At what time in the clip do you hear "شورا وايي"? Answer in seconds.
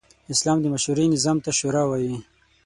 1.59-2.15